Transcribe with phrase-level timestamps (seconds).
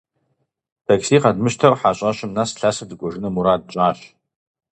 [0.85, 3.99] Такси къэдмыщтэу хьэщӀэщым нэс лъэсу дыкӏуэжыну мурад тщӀащ.